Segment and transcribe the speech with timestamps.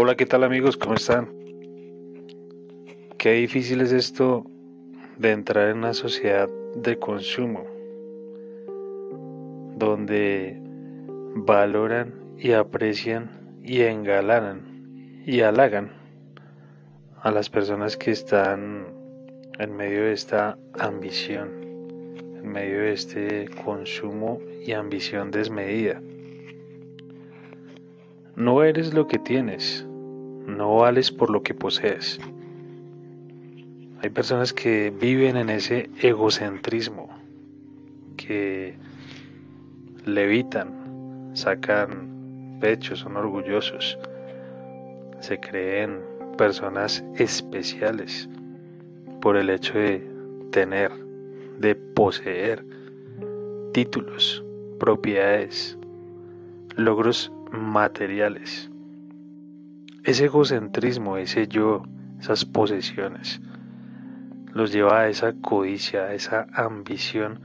[0.00, 0.76] Hola, ¿qué tal amigos?
[0.76, 1.28] ¿Cómo están?
[3.18, 4.48] Qué difícil es esto
[5.16, 7.64] de entrar en una sociedad de consumo,
[9.76, 10.56] donde
[11.34, 15.90] valoran y aprecian y engalanan y halagan
[17.20, 18.86] a las personas que están
[19.58, 21.50] en medio de esta ambición,
[22.36, 26.00] en medio de este consumo y ambición desmedida.
[28.38, 29.84] No eres lo que tienes,
[30.46, 32.20] no vales por lo que posees.
[34.00, 37.08] Hay personas que viven en ese egocentrismo,
[38.16, 38.76] que
[40.06, 43.98] levitan, sacan pechos, son orgullosos,
[45.18, 45.98] se creen
[46.36, 48.28] personas especiales
[49.20, 50.08] por el hecho de
[50.52, 50.92] tener,
[51.58, 52.64] de poseer
[53.72, 54.44] títulos,
[54.78, 55.76] propiedades,
[56.76, 58.70] logros materiales.
[60.04, 61.82] Ese egocentrismo, ese yo,
[62.20, 63.40] esas posesiones,
[64.52, 67.40] los lleva a esa codicia, a esa ambición,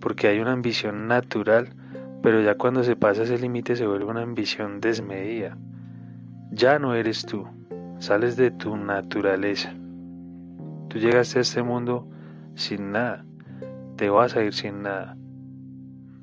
[0.00, 1.74] porque hay una ambición natural,
[2.22, 5.56] pero ya cuando se pasa ese límite se vuelve una ambición desmedida.
[6.50, 7.46] Ya no eres tú,
[7.98, 9.74] sales de tu naturaleza.
[10.88, 12.08] Tú llegaste a este mundo
[12.54, 13.24] sin nada,
[13.96, 15.16] te vas a ir sin nada.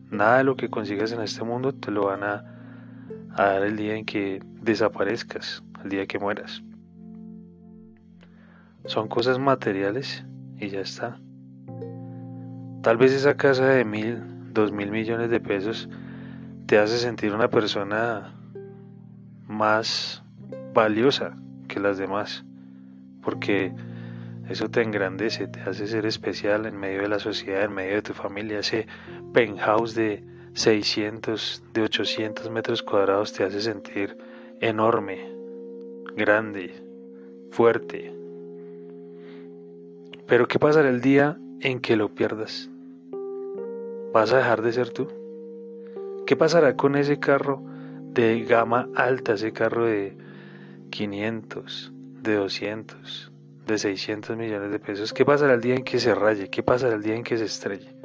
[0.10, 2.46] Nada de lo que consigas en este mundo te lo van a,
[3.36, 6.64] a dar el día en que desaparezcas, el día que mueras.
[8.86, 10.26] Son cosas materiales
[10.60, 11.20] y ya está.
[12.82, 14.18] Tal vez esa casa de mil,
[14.54, 15.88] dos mil millones de pesos
[16.66, 18.34] te hace sentir una persona
[19.48, 20.24] más
[20.74, 22.44] valiosa que las demás,
[23.22, 23.74] porque
[24.50, 28.02] eso te engrandece, te hace ser especial en medio de la sociedad, en medio de
[28.02, 28.60] tu familia.
[28.60, 28.88] Ese
[29.34, 30.24] penthouse de
[30.54, 34.18] 600, de 800 metros cuadrados te hace sentir
[34.60, 35.32] enorme,
[36.16, 36.74] grande,
[37.52, 38.14] fuerte.
[40.28, 42.70] Pero ¿qué pasará el día en que lo pierdas?
[44.14, 45.08] ¿Vas a dejar de ser tú?
[46.26, 47.62] ¿Qué pasará con ese carro
[48.14, 50.18] de gama alta, ese carro de
[50.90, 53.32] 500, de 200,
[53.68, 55.14] de 600 millones de pesos?
[55.14, 56.50] ¿Qué pasará el día en que se raye?
[56.50, 57.96] ¿Qué pasará el día en que se estrelle?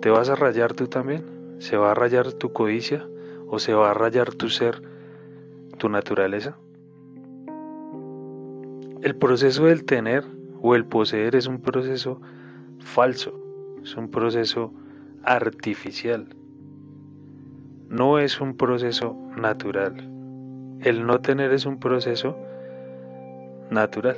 [0.00, 1.35] ¿Te vas a rayar tú también?
[1.58, 3.06] ¿Se va a rayar tu codicia
[3.48, 4.82] o se va a rayar tu ser,
[5.78, 6.56] tu naturaleza?
[9.02, 10.24] El proceso del tener
[10.60, 12.20] o el poseer es un proceso
[12.80, 13.40] falso,
[13.82, 14.72] es un proceso
[15.22, 16.26] artificial,
[17.88, 19.94] no es un proceso natural.
[20.80, 22.36] El no tener es un proceso
[23.70, 24.16] natural,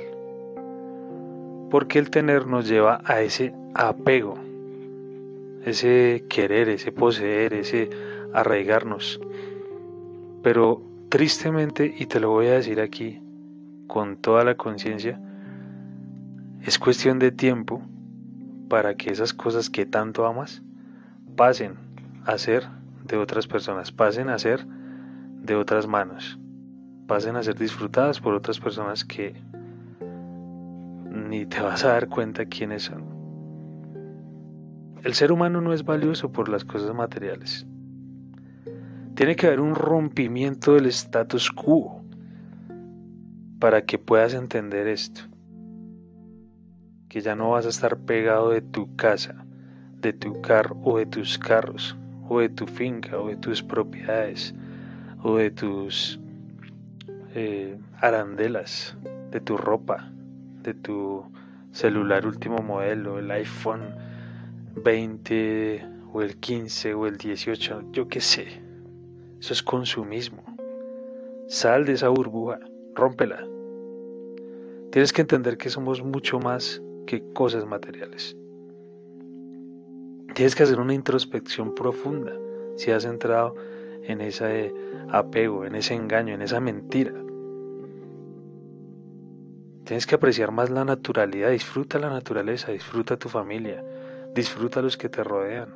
[1.69, 4.35] porque el tener nos lleva a ese apego,
[5.65, 7.89] ese querer, ese poseer, ese
[8.33, 9.19] arraigarnos.
[10.43, 13.21] Pero tristemente, y te lo voy a decir aquí
[13.87, 15.19] con toda la conciencia,
[16.61, 17.81] es cuestión de tiempo
[18.69, 20.61] para que esas cosas que tanto amas
[21.35, 21.75] pasen
[22.25, 22.67] a ser
[23.03, 24.65] de otras personas, pasen a ser
[25.41, 26.37] de otras manos,
[27.07, 29.35] pasen a ser disfrutadas por otras personas que
[31.09, 33.18] ni te vas a dar cuenta quiénes son.
[35.03, 37.65] El ser humano no es valioso por las cosas materiales.
[39.15, 42.03] Tiene que haber un rompimiento del status quo
[43.59, 45.21] para que puedas entender esto.
[47.07, 49.45] Que ya no vas a estar pegado de tu casa,
[50.01, 54.53] de tu carro o de tus carros, o de tu finca o de tus propiedades,
[55.23, 56.19] o de tus
[57.35, 58.97] eh, arandelas,
[59.31, 60.11] de tu ropa,
[60.61, 61.23] de tu
[61.71, 64.08] celular último modelo, el iPhone
[64.83, 68.47] 20 o el 15 o el 18, yo qué sé.
[69.39, 70.43] Eso es consumismo.
[71.47, 72.59] Sal de esa burbuja,
[72.95, 73.45] rómpela.
[74.91, 78.35] Tienes que entender que somos mucho más que cosas materiales.
[80.33, 82.33] Tienes que hacer una introspección profunda
[82.75, 83.55] si has entrado
[84.03, 84.73] en ese
[85.09, 87.13] apego, en ese engaño, en esa mentira.
[89.85, 93.83] Tienes que apreciar más la naturalidad, disfruta la naturaleza, disfruta tu familia,
[94.33, 95.69] disfruta los que te rodean.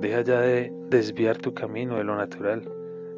[0.00, 2.62] Deja ya de desviar tu camino de lo natural.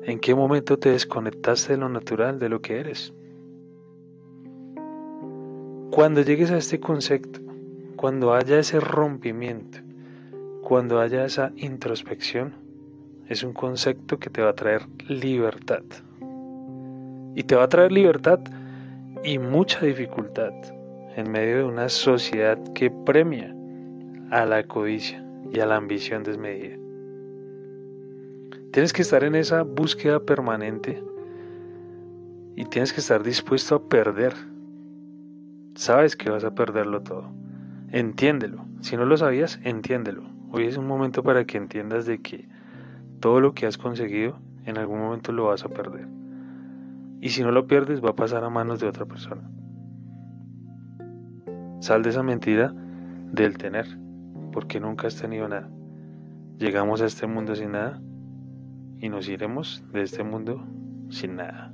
[0.05, 3.13] ¿En qué momento te desconectaste de lo natural, de lo que eres?
[5.91, 7.41] Cuando llegues a este concepto,
[7.97, 9.79] cuando haya ese rompimiento,
[10.63, 12.55] cuando haya esa introspección,
[13.29, 15.83] es un concepto que te va a traer libertad.
[17.35, 18.41] Y te va a traer libertad
[19.23, 20.53] y mucha dificultad
[21.17, 23.55] en medio de una sociedad que premia
[24.31, 26.77] a la codicia y a la ambición desmedida.
[28.73, 31.03] Tienes que estar en esa búsqueda permanente
[32.55, 34.35] Y tienes que estar dispuesto a perder.
[35.75, 37.31] Sabes que vas a perderlo todo.
[37.91, 38.65] Entiéndelo.
[38.81, 40.23] Si no lo sabías, entiéndelo.
[40.53, 42.49] Hoy es un momento para que entiendas de que
[43.21, 46.07] todo lo que has conseguido en algún momento lo vas a perder.
[47.21, 49.43] Y si no lo pierdes, va a pasar a manos de otra persona.
[51.81, 52.75] Sal de esa mentira
[53.33, 53.87] del tener,
[54.53, 55.71] porque nunca has tenido nada.
[56.59, 58.01] Llegamos a este mundo sin nada
[58.99, 60.67] y nos iremos de este mundo
[61.09, 61.73] sin nada.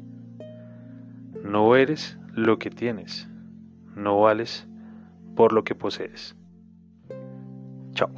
[1.42, 3.28] No eres lo que tienes,
[3.94, 4.66] no vales
[5.34, 6.36] por lo que posees.
[7.92, 8.10] Chao.